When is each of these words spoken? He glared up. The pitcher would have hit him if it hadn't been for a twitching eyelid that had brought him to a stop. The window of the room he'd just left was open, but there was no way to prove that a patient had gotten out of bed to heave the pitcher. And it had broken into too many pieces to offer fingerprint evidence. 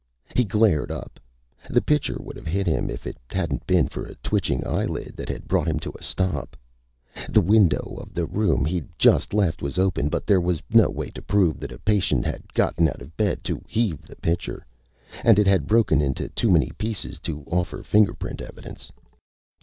He 0.35 0.43
glared 0.45 0.89
up. 0.89 1.19
The 1.69 1.79
pitcher 1.79 2.17
would 2.19 2.35
have 2.35 2.47
hit 2.47 2.65
him 2.65 2.89
if 2.89 3.05
it 3.05 3.19
hadn't 3.29 3.67
been 3.67 3.87
for 3.87 4.03
a 4.03 4.15
twitching 4.15 4.65
eyelid 4.65 5.15
that 5.15 5.29
had 5.29 5.47
brought 5.47 5.67
him 5.67 5.77
to 5.77 5.91
a 5.95 6.01
stop. 6.01 6.57
The 7.29 7.39
window 7.39 7.99
of 8.01 8.15
the 8.15 8.25
room 8.25 8.65
he'd 8.65 8.87
just 8.97 9.31
left 9.31 9.61
was 9.61 9.77
open, 9.77 10.09
but 10.09 10.25
there 10.25 10.41
was 10.41 10.63
no 10.71 10.89
way 10.89 11.11
to 11.11 11.21
prove 11.21 11.59
that 11.59 11.71
a 11.71 11.77
patient 11.77 12.25
had 12.25 12.51
gotten 12.55 12.89
out 12.89 13.03
of 13.03 13.15
bed 13.15 13.43
to 13.43 13.61
heave 13.67 14.01
the 14.07 14.15
pitcher. 14.15 14.65
And 15.23 15.37
it 15.37 15.45
had 15.45 15.67
broken 15.67 16.01
into 16.01 16.29
too 16.29 16.49
many 16.49 16.71
pieces 16.79 17.19
to 17.19 17.43
offer 17.45 17.83
fingerprint 17.83 18.41
evidence. 18.41 18.91